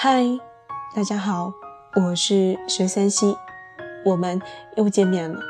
[0.00, 0.24] 嗨，
[0.94, 1.52] 大家好，
[1.96, 3.36] 我是十三溪，
[4.04, 4.40] 我们
[4.76, 5.40] 又见面了。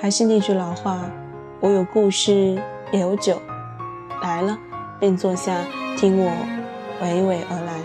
[0.00, 1.10] 还是那句老话，
[1.58, 3.42] 我有故事，也有酒。
[4.22, 4.56] 来了
[5.00, 5.64] 便坐下，
[5.96, 6.30] 听我
[7.02, 7.80] 娓娓而来。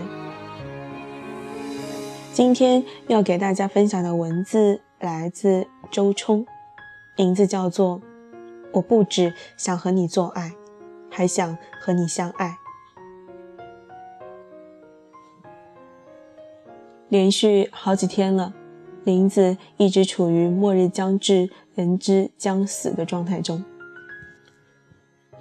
[2.32, 6.46] 今天要给大家分享的文字来自周冲，
[7.16, 7.98] 名字叫做
[8.74, 10.52] 《我不只想和你做爱，
[11.10, 12.56] 还想和你相爱》。
[17.08, 18.52] 连续好几天了，
[19.04, 23.64] 林子一直处于末日将至、人之将死的状态中。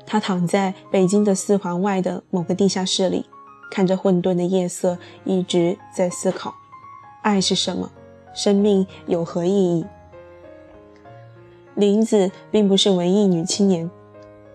[0.05, 3.25] 他躺在北京的四环外的某个地下室里，
[3.71, 6.53] 看着混沌的夜色，一直在思考：
[7.23, 7.91] 爱是什么？
[8.35, 9.85] 生命有何意义？
[11.73, 13.89] 林子并不是文艺女青年，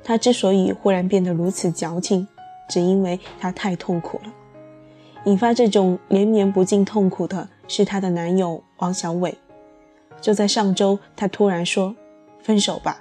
[0.04, 2.28] 她之所以忽然变得如此矫情，
[2.68, 4.32] 只因为她太痛苦了。
[5.24, 9.36] 引发这种连绵不尽痛苦的是她的男友王小伟。
[10.20, 11.94] 就在上周，他突然说
[12.42, 13.00] ：“分手吧。”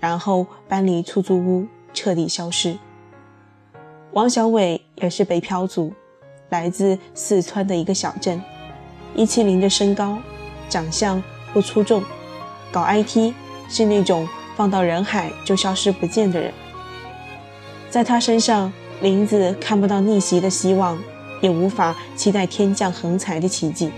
[0.00, 2.76] 然后搬离出租屋，彻底消失。
[4.12, 5.92] 王小伟也是北漂族，
[6.48, 8.42] 来自四川的一个小镇，
[9.14, 10.18] 一七零的身高，
[10.68, 12.02] 长相不出众，
[12.72, 13.32] 搞 IT
[13.68, 16.52] 是那种放到人海就消失不见的人。
[17.88, 20.98] 在他身上，林子看不到逆袭的希望。
[21.42, 23.90] 也无法期待天降横财的奇迹，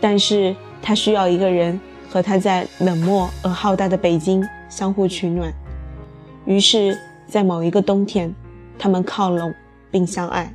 [0.00, 1.80] 但是他需要一个人
[2.10, 5.50] 和他在冷漠而浩大的北京相互取暖。
[6.46, 8.34] 于是，在某一个冬天，
[8.76, 9.54] 他们靠拢
[9.88, 10.52] 并相爱。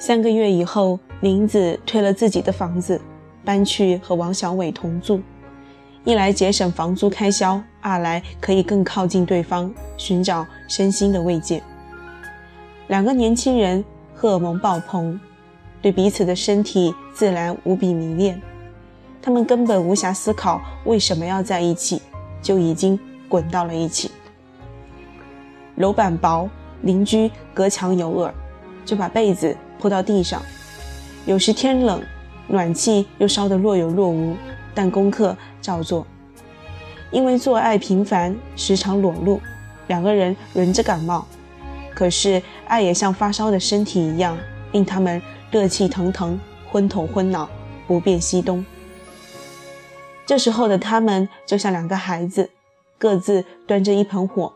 [0.00, 3.00] 三个月以后，林子退了自己的房子，
[3.44, 5.20] 搬去和王小伟同住，
[6.02, 11.62] 一来节省房租开销，二来可以更靠近对方，寻找身心的慰藉。
[12.88, 13.84] 两个年轻人。
[14.20, 15.18] 荷尔蒙爆棚，
[15.80, 18.38] 对彼此的身体自然无比迷恋。
[19.22, 22.02] 他们根本无暇思考为什么要在一起，
[22.42, 23.00] 就已经
[23.30, 24.10] 滚到了一起。
[25.76, 26.46] 楼板薄，
[26.82, 28.34] 邻居隔墙有耳，
[28.84, 30.42] 就把被子铺到地上。
[31.24, 32.02] 有时天冷，
[32.46, 34.36] 暖气又烧得若有若无，
[34.74, 36.06] 但功课照做。
[37.10, 39.40] 因为做爱频繁，时常裸露，
[39.86, 41.26] 两个人轮着感冒。
[42.00, 44.34] 可是，爱也像发烧的身体一样，
[44.72, 46.40] 令他们热气腾腾、
[46.72, 47.46] 昏头昏脑、
[47.86, 48.64] 不便西东。
[50.24, 52.48] 这时候的他们就像两个孩子，
[52.96, 54.50] 各自端着一盆火，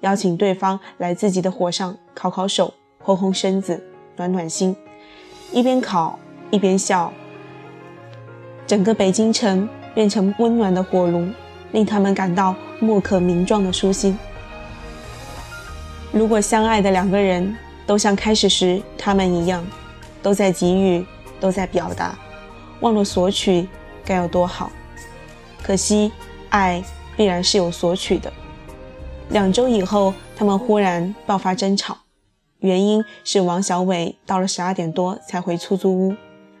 [0.00, 3.82] 邀请对方来自己的火上烤烤手、烘烘身子、
[4.16, 4.76] 暖暖心，
[5.52, 6.18] 一边烤
[6.50, 7.10] 一边笑。
[8.66, 11.26] 整个北京城变成温暖的火炉，
[11.72, 14.18] 令他们感到莫可名状的舒心。
[16.12, 17.56] 如果相爱的两个人
[17.86, 19.64] 都像开始时他们一样，
[20.20, 21.06] 都在给予，
[21.38, 22.18] 都在表达，
[22.80, 23.68] 忘了索取，
[24.04, 24.72] 该有多好！
[25.62, 26.10] 可惜，
[26.48, 26.82] 爱
[27.16, 28.32] 必然是有索取的。
[29.28, 31.96] 两周以后，他们忽然爆发争吵，
[32.58, 36.16] 原因是王小伟到了十二点多才回出租屋，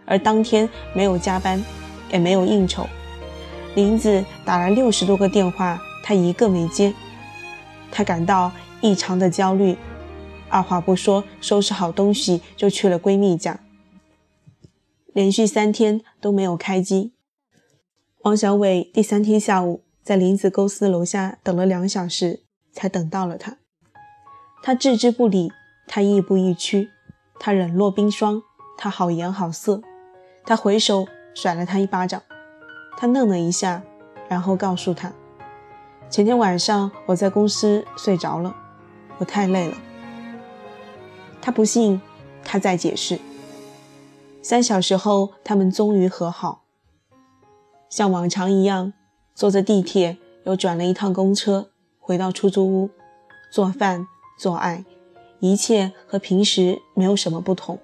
[0.06, 1.60] 而当天没有加班，
[2.12, 2.86] 也没有应酬。
[3.74, 6.94] 林子打了六十多个电话，他一个没接，
[7.90, 8.52] 他感到。
[8.80, 9.76] 异常的焦虑，
[10.48, 13.60] 二话不说，收拾好东西就去了闺蜜家。
[15.12, 17.12] 连续三天都没有开机。
[18.22, 22.40] 王小伟第三天下午在林子公司楼下等了两小时，
[22.72, 23.58] 才等到了他。
[24.62, 25.52] 他置之不理，
[25.86, 26.90] 他亦步亦趋，
[27.38, 28.42] 他冷若冰霜，
[28.78, 29.82] 他好言好色，
[30.44, 32.22] 他回手甩了他一巴掌。
[32.96, 33.82] 他愣了一下，
[34.28, 35.12] 然后告诉他：
[36.08, 38.54] 前天晚上我在公司睡着了。
[39.20, 39.76] 我太累了。
[41.40, 42.00] 他不信，
[42.42, 43.20] 他再解释。
[44.42, 46.64] 三小时后，他们终于和好，
[47.90, 48.94] 像往常一样，
[49.34, 52.90] 坐着地铁，又转了一趟公车，回到出租屋，
[53.52, 54.84] 做饭、做爱，
[55.40, 57.78] 一切和平时没有什么不同。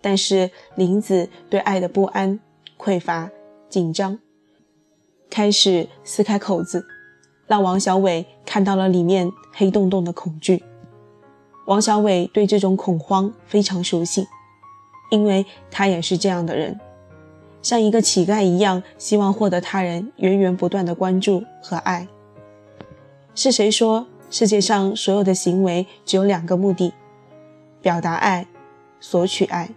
[0.00, 2.40] 但是林子对爱的不安、
[2.76, 3.30] 匮乏、
[3.68, 4.18] 紧张，
[5.30, 6.84] 开始撕开口子。
[7.52, 10.64] 让王小伟看到了里面黑洞洞的恐惧。
[11.66, 14.26] 王小伟对这种恐慌非常熟悉，
[15.10, 16.80] 因为他也是这样的人，
[17.60, 22.08] 像一个乞丐一样，希望获得他人源源不断的关注和爱。
[23.34, 26.94] 是谁说世界上所有的行为只有两个目的：
[27.82, 28.46] 表达爱，
[28.98, 29.68] 索取爱？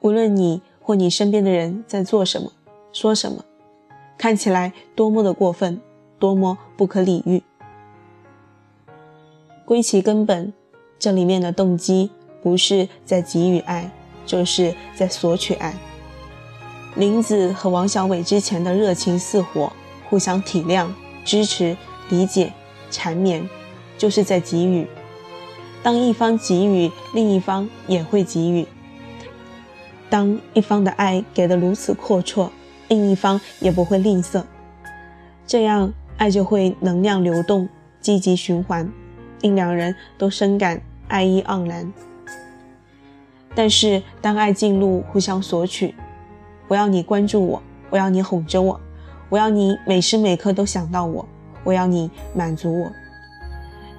[0.00, 2.50] 无论你或你身边的人在做什么、
[2.94, 3.44] 说什么，
[4.16, 5.78] 看起来多么的过分。
[6.18, 7.42] 多么不可理喻！
[9.64, 10.52] 归其根本，
[10.98, 12.10] 这里面的动机
[12.42, 13.90] 不是在给予爱，
[14.24, 15.74] 就是在索取爱。
[16.96, 19.72] 林子和王小伟之前的热情似火，
[20.08, 20.88] 互相体谅、
[21.24, 21.76] 支持、
[22.08, 22.52] 理解、
[22.90, 23.48] 缠绵，
[23.96, 24.86] 就是在给予。
[25.82, 28.66] 当一方给予，另一方也会给予。
[30.10, 32.48] 当一方的爱给得如此阔绰，
[32.88, 34.42] 另一方也不会吝啬，
[35.46, 37.68] 这样爱就会能量流动，
[38.00, 38.92] 积极循环，
[39.40, 41.90] 令两人都深感爱意盎然。
[43.54, 45.94] 但是，当爱进入互相索取，
[46.66, 48.80] 我要你关注我，我要你哄着我，
[49.28, 51.26] 我要你每时每刻都想到我，
[51.64, 52.92] 我要你满足我。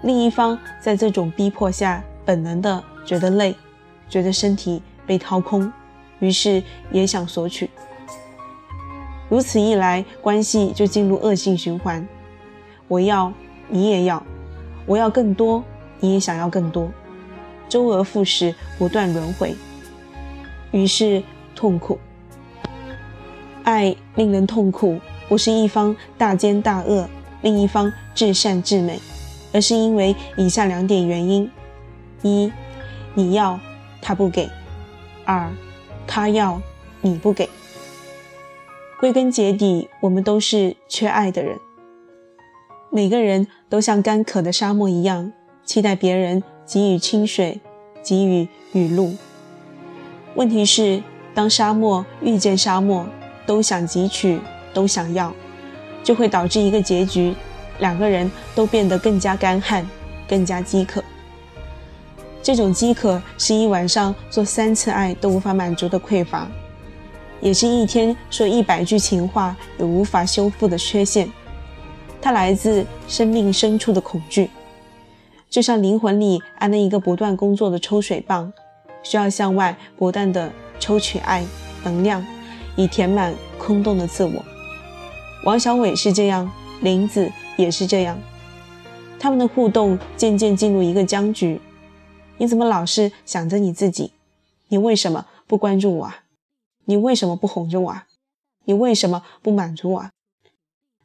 [0.03, 3.55] 另一方在这种逼迫下，本能的觉得累，
[4.07, 5.71] 觉得身体被掏空，
[6.19, 6.61] 于是
[6.91, 7.69] 也想索取。
[9.29, 12.05] 如此一来，关系就进入恶性循环。
[12.87, 13.31] 我要，
[13.67, 14.21] 你也要；
[14.87, 15.63] 我要更多，
[15.99, 16.89] 你也想要更多，
[17.69, 19.55] 周而复始，不断轮回。
[20.71, 21.21] 于是
[21.55, 21.99] 痛苦。
[23.63, 27.07] 爱令人痛苦，不是一方大奸大恶，
[27.43, 28.99] 另一方至善至美，
[29.53, 31.47] 而是因为以下两点原因：
[32.23, 32.51] 一，
[33.13, 33.59] 你要
[34.01, 34.49] 他不给；
[35.23, 35.51] 二，
[36.07, 36.59] 他要
[37.01, 37.47] 你不给。
[38.99, 41.57] 归根结底，我们都是缺爱的人。
[42.89, 45.31] 每个人都像干渴的沙漠一样，
[45.63, 47.61] 期待别人给予清水，
[48.03, 49.15] 给予雨露。
[50.35, 51.01] 问题是，
[51.33, 53.05] 当沙漠遇见沙漠，
[53.45, 54.37] 都想汲取，
[54.73, 55.33] 都想要，
[56.03, 57.33] 就会导致一个结局：
[57.79, 59.87] 两个人都变得更加干旱，
[60.27, 61.01] 更加饥渴。
[62.43, 66.45] 这种饥渴是一晚上做三次爱都无法满足的匮乏。
[67.41, 71.31] 也是一天说一百句情话也无法修复的缺陷，
[72.21, 74.49] 它来自生命深处的恐惧，
[75.49, 78.51] 就像灵魂里安了一个不断工作的抽水泵，
[79.03, 81.45] 需要向外不断的抽取爱
[81.83, 82.25] 能量，
[82.75, 84.43] 以填满空洞的自我。
[85.45, 86.51] 王小伟是这样，
[86.81, 88.19] 林子也是这样，
[89.17, 91.61] 他们的互动渐渐进入一个僵局。
[92.37, 94.11] 你怎么老是想着你自己？
[94.67, 96.19] 你为什么不关注我啊？
[96.89, 97.91] 你为什么不哄着我？
[97.91, 98.07] 啊？
[98.65, 100.09] 你为什么不满足我？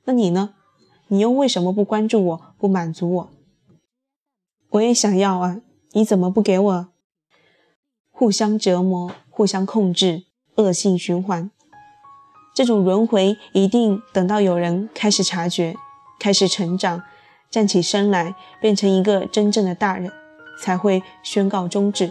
[0.04, 0.54] 那你呢？
[1.08, 3.30] 你又为什么不关注我、不满足我？
[4.70, 5.60] 我也想要啊！
[5.92, 6.88] 你怎么不给我？
[8.10, 11.50] 互相折磨，互相控制，恶性循环。
[12.54, 15.76] 这种轮回一定等到有人开始察觉、
[16.18, 17.02] 开始成长、
[17.50, 20.10] 站起身来，变成一个真正的大人，
[20.58, 22.10] 才会宣告终止。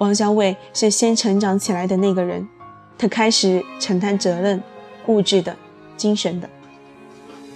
[0.00, 2.48] 王小伟是先成长起来的那个人，
[2.96, 4.62] 他开始承担责任，
[5.08, 5.54] 物质的、
[5.94, 6.48] 精神的。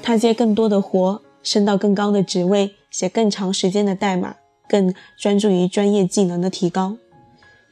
[0.03, 4.37] 他接更多的活，升到更高的职位，写更长时间的代码，
[4.69, 6.99] 更专注于专业技能的提高。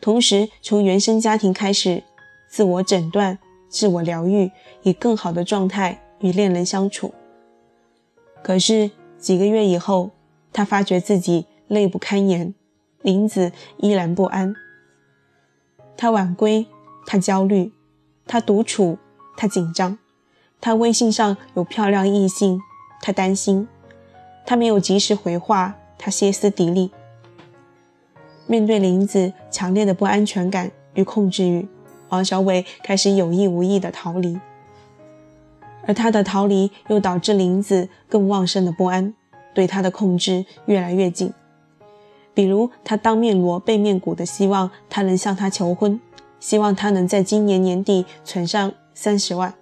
[0.00, 2.02] 同时，从原生家庭开始，
[2.48, 4.50] 自我诊断、自我疗愈，
[4.84, 7.12] 以更好的状态与恋人相处。
[8.42, 10.12] 可是几个月以后，
[10.50, 12.54] 他发觉自己累不堪言。
[13.02, 14.54] 林子依然不安，
[15.96, 16.66] 他晚归，
[17.06, 17.72] 他焦虑，
[18.26, 18.98] 他独处，
[19.36, 19.98] 他紧张，
[20.60, 22.60] 他微信上有漂亮异性，
[23.00, 23.68] 他担心，
[24.44, 26.90] 他没有及时回话，他歇斯底里。
[28.46, 31.68] 面对林子强烈的不安全感与控制欲，
[32.08, 34.38] 王小伟开始有意无意的逃离，
[35.86, 39.14] 而他的逃离又导致林子更旺盛的不安，
[39.54, 41.32] 对他的控制越来越紧。
[42.34, 46.00] 比如，他当面锣背面鼓的希望他能向他求婚，
[46.40, 49.54] 希望他能在今年年底存上三十万，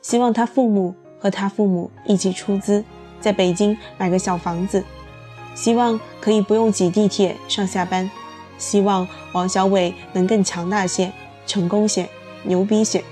[0.00, 2.84] 希望他父母和他父母一起出资
[3.20, 4.84] 在北京买个小房子，
[5.54, 8.08] 希望可以不用挤地铁上下班，
[8.58, 11.12] 希望王小伟能更强大些、
[11.46, 12.08] 成功些、
[12.44, 13.02] 牛逼些，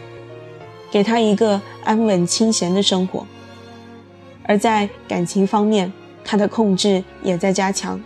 [0.93, 3.27] 给他一个安稳清闲的生活。
[4.45, 5.93] 而在感情方面，
[6.25, 8.01] 他的控制也在加强。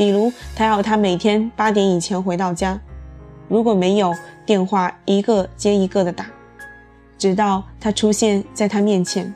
[0.00, 2.80] 比如，他要他每天八点以前回到家，
[3.48, 4.14] 如果没有，
[4.46, 6.24] 电话一个接一个的打，
[7.18, 9.30] 直到他出现在他面前。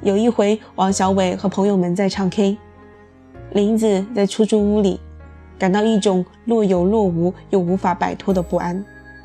[0.00, 2.56] 有一回，王小伟和朋友们在唱 K，
[3.50, 4.98] 林子在出租屋里，
[5.58, 8.82] 感到一种若有若无又无法摆脱的不安。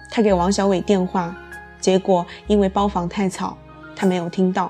[0.09, 1.33] 他给王小伟电话，
[1.79, 3.57] 结果因为包房太吵，
[3.95, 4.69] 他没有听到，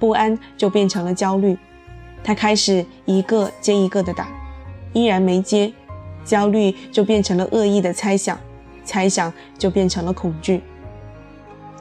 [0.00, 1.56] 不安就变成了焦虑，
[2.24, 4.26] 他开始一个接一个的打。
[4.92, 5.72] 依然没接，
[6.24, 8.38] 焦虑就变成了恶意的猜想，
[8.84, 10.62] 猜想就变成了恐惧。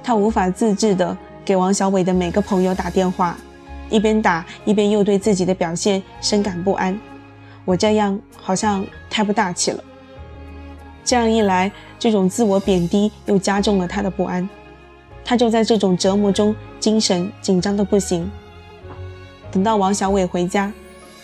[0.03, 3.37] 他无法自制的给王小伟的每个朋友打电话，
[3.89, 6.97] 一边打一边又对自己的表现深感不安。
[7.65, 9.83] 我这样好像太不大气了。
[11.03, 14.47] 这样一来，这种自我贬低又加重了他的不安。
[15.25, 18.29] 他就在这种折磨中，精神紧张的不行。
[19.51, 20.71] 等到王小伟回家，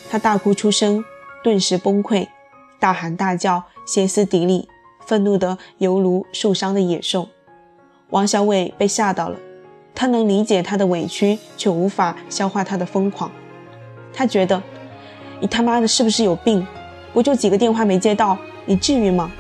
[0.10, 1.04] 他大哭出声，
[1.44, 2.28] 顿时崩溃，
[2.80, 4.70] 大喊大叫，歇斯底里，
[5.06, 7.28] 愤怒的犹如受伤的野兽。
[8.12, 9.38] 王小伟被吓到了，
[9.94, 13.30] 他能理解他的委屈，却无法消化他的疯狂。
[14.14, 14.64] 他觉得，
[15.42, 16.66] 你他妈的是不是有病？
[17.12, 19.32] 不就几个电话没接到，你至于吗？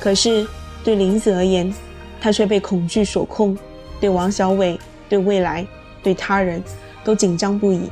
[0.00, 0.46] 可是
[0.82, 1.72] 对林子而言，
[2.20, 3.56] 他却被恐惧所控，
[4.00, 4.78] 对王小伟、
[5.08, 5.64] 对未来、
[6.02, 6.62] 对他人
[7.04, 7.88] 都紧张不已。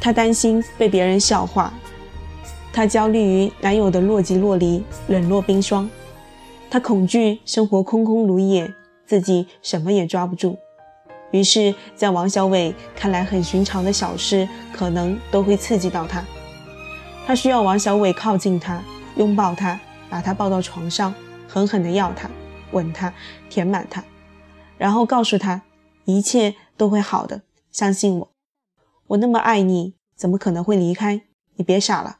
[0.00, 1.72] 她担心被别人笑话，
[2.72, 5.88] 她焦虑于男友的若即若离、冷若冰霜，
[6.70, 8.72] 她恐惧生活空空如也，
[9.06, 10.58] 自己什么也抓不住。
[11.32, 16.24] 于是，在王小伟看来很寻常的小事，可能都会刺激到他。
[17.26, 18.82] 他需要王小伟靠近他，
[19.16, 21.12] 拥抱他，把他抱到床上，
[21.48, 22.30] 狠狠地要他。
[22.72, 23.12] 吻他，
[23.48, 24.02] 填满他，
[24.76, 25.62] 然后告诉他
[26.04, 28.28] 一切都会好的，相信我，
[29.08, 31.22] 我那么爱你，怎么可能会离开？
[31.56, 32.18] 你别傻了，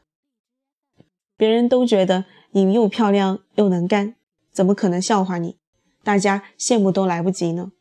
[1.35, 4.15] 别人都觉得你又漂亮又能干，
[4.51, 5.57] 怎么可能笑话你？
[6.03, 7.71] 大家羡慕都来不及呢。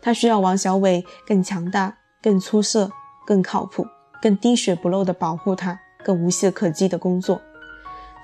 [0.00, 2.90] 他需要王小伟更强大、更出色、
[3.26, 3.86] 更靠谱、
[4.20, 7.40] 更滴水不漏的保护他，更无懈可击的工作。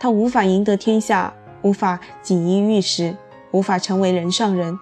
[0.01, 1.35] 他无法赢得天下。
[1.63, 3.17] 无法锦衣玉食，
[3.51, 4.79] 无法成为人上人，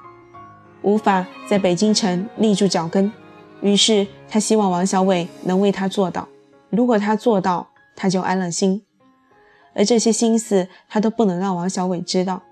[0.82, 3.10] 无法在北京城立住脚跟。
[3.60, 6.28] 于是他希望王小伟能为他做到。
[6.70, 8.82] 如果他做到，他就安了心。
[9.74, 12.42] 而这些心思，他都不能让王小伟知道。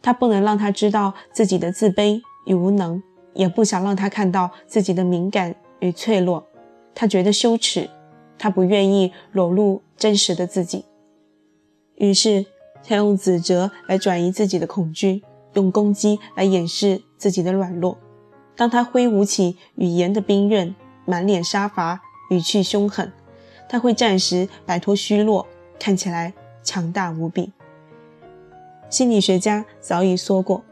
[0.00, 3.02] 他不能让他知道自己的自卑与无能，
[3.34, 6.46] 也不想让他看到自己的敏感与脆弱。
[6.94, 7.90] 他觉得羞耻，
[8.38, 10.84] 他不愿意裸露真实的自己。
[11.96, 12.46] 于是。
[12.84, 15.22] 他用指责来转移自己的恐惧，
[15.54, 17.98] 用攻击来掩饰自己的软弱。
[18.58, 20.74] 当他挥舞起语言的兵刃，
[21.04, 23.12] 满脸杀伐，语气凶狠，
[23.68, 25.46] 他会暂时摆脱虚弱，
[25.78, 26.34] 看起来
[26.64, 27.52] 强大无比。
[28.90, 30.64] 心理学家早已说过，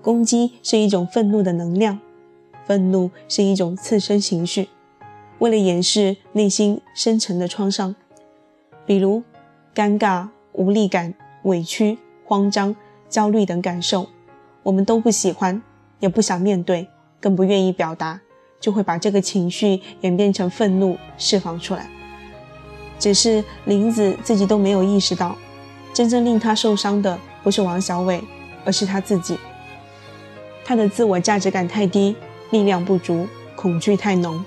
[0.00, 1.98] 攻击是一种愤怒的能量，
[2.64, 4.68] 愤怒是一种次生情绪，
[5.40, 7.96] 为了掩饰内心深层的创伤，
[8.86, 9.24] 比如
[9.74, 11.12] 尴尬、无力感。
[11.42, 12.74] 委屈、慌张、
[13.10, 14.06] 焦虑等感受，
[14.62, 15.60] 我们都不喜欢，
[16.00, 16.88] 也不想面对，
[17.24, 18.20] 更不愿意表达，
[18.60, 21.88] 就会把这个情绪演变成愤怒释放出来。
[22.98, 25.34] 只是林子自己都没有意识到，
[25.94, 28.22] 真正令他受伤的不是王小伟，
[28.62, 29.38] 而是他自己。
[30.66, 32.14] 他的自我价值感太低，
[32.50, 33.26] 力量不足，
[33.56, 34.44] 恐惧太浓。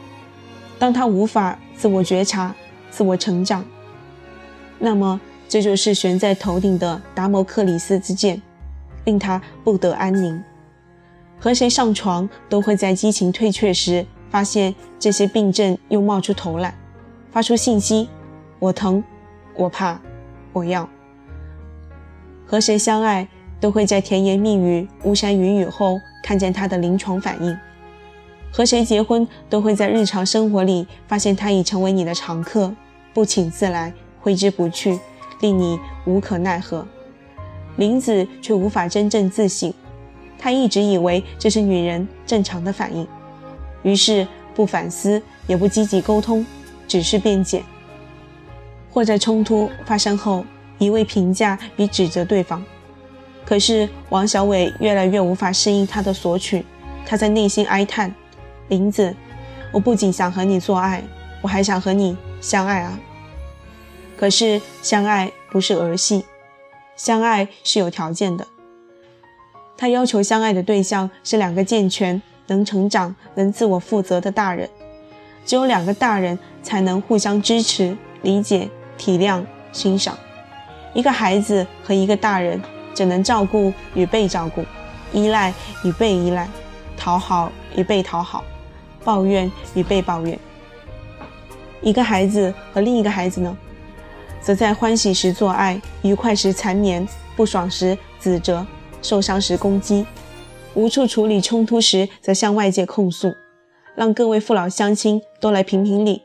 [0.77, 2.53] 当他无法自我觉察、
[2.91, 3.65] 自我成长，
[4.77, 5.19] 那么。
[5.49, 8.41] 这就是悬在头顶的达摩克里斯之剑，
[9.05, 10.43] 令他不得安宁。
[11.39, 16.75] 和谁上床，都会在激情退却时，发现这些病症又冒出头来，
[17.31, 18.09] 发出信息：
[18.59, 19.03] 我疼，
[19.55, 19.99] 我怕，
[20.51, 20.87] 我要。
[22.45, 23.27] 和谁相爱，
[23.59, 27.57] 都会在甜言蜜语、巫山云雨后，看见他的临床反应。
[28.51, 32.73] 和谁结婚，都会在日常生活里发现他已成为你的常客，
[33.13, 34.99] 不请自来，挥之不去。
[35.41, 36.83] 令你无可奈何，
[37.75, 39.71] 林子却无法真正自省。
[40.39, 43.07] 他一直以为这是女人正常的反应，
[43.83, 46.45] 于是不反思，也不积极沟通，
[46.87, 47.63] 只是辩解，
[48.91, 50.45] 或在冲突发生后
[50.77, 52.63] 一味评价与指责对方。
[53.45, 56.65] 可是王小伟越来越无法适应他的索取，
[57.05, 58.13] 他在内心哀叹
[58.67, 59.15] ：“林子，
[59.71, 61.01] 我不仅想和你做爱，
[61.41, 62.99] 我还想和你相爱啊。”
[64.17, 66.25] 可是相爱不是儿戏，
[66.95, 68.45] 相爱是有条件的。
[69.77, 74.67] 他要求相爱的对象是两个健全、能成长、能自我负责的大人。
[75.45, 80.17] 只有两个大人才能互相支持、理解、体谅、欣赏。
[80.93, 82.59] 一个孩子和一个大人
[82.93, 84.65] 只能照顾与被照顾，
[85.13, 85.53] 依赖
[85.83, 86.49] 与被依赖，
[86.97, 88.43] 讨好与被讨好，
[89.03, 90.37] 抱怨与被抱怨。
[91.81, 93.55] 一个孩子和另一个孩子呢？
[94.41, 98.65] 则在欢喜时做爱，愉快时缠绵，不爽时指责，
[99.07, 100.05] 受伤时攻击，
[100.73, 103.33] 无处处理冲突时则向外界控诉，
[103.95, 106.21] 让各位父老乡亲都来评评理。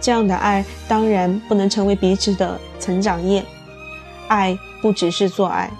[0.00, 3.44] 这样的爱当然不能成为彼此的成长业。
[4.26, 5.70] 爱不只是做爱，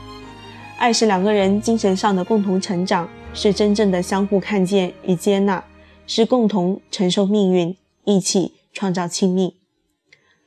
[0.77, 5.65] 爱是两个人精神上的共同成长，是真正的相互看见与接纳，
[6.07, 9.57] 是共同承受命运，一起创造亲密。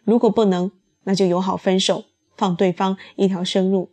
[0.03, 0.71] 如果不能，
[1.05, 2.03] 那就友好分手，
[2.38, 3.89] 放对方一条生路。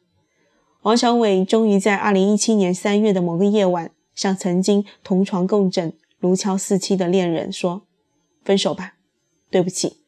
[0.84, 7.86] 王小伟终于在二零一七年三月的某个夜晚，向曾经同床共枕、如胶似漆的恋人说
[8.44, 8.96] ：“分手吧，
[9.50, 10.00] 对不起。”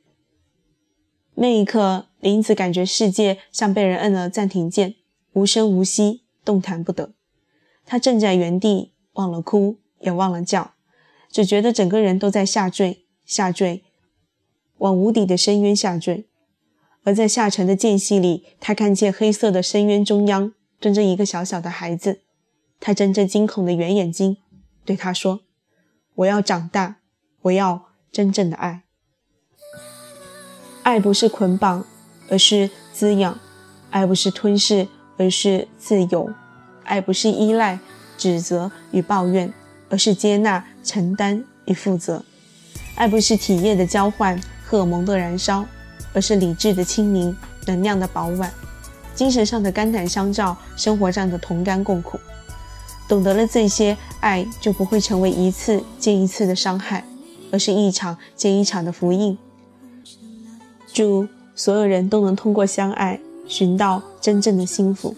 [1.37, 4.97] 那一刻，林子感觉世界像被人摁了暂停键，
[5.33, 7.15] 无声无息，动弹不得。
[7.87, 10.75] 他站在原地，忘了哭，也忘了叫，
[11.31, 13.83] 只觉得整个人都在下坠，下坠，
[14.77, 16.27] 往无底的深渊下坠。
[17.05, 22.21] 而在下沉的间隙里，他看见黑色的深渊中央蹲着一个小小的孩子，
[22.81, 24.37] 他睁着惊恐的圆眼睛，
[24.85, 25.41] 对他说
[26.17, 26.97] ：“我要长大，
[27.43, 28.83] 我要真正的爱。
[30.83, 31.85] 爱不是捆绑，
[32.29, 33.39] 而是滋养；
[33.91, 36.33] 爱不是吞噬，而是自由。”
[36.85, 37.81] 爱不是依赖、
[38.17, 39.53] 指责与抱怨，
[39.91, 42.23] 而是接纳、承担与负责；
[42.95, 45.67] 爱不是体液的交换、荷尔蒙的燃烧，
[46.13, 48.53] 而是理智的清明、能量的饱满、
[49.17, 52.21] 精神上的肝胆相照、生活上的同甘共苦。
[53.09, 57.05] 懂得了这些，爱就不会成为一次接一次的伤害，
[57.51, 59.39] 而是一场接一场的福音。
[60.93, 63.19] 祝所有人都能通过相爱，
[63.49, 65.17] 寻到真正的幸福。